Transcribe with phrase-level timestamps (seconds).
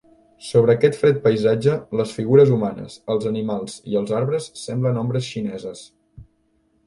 [0.43, 5.85] Sobre aquest fred paisatge les figures humanes, els animals i els arbres semblen ombres xineses.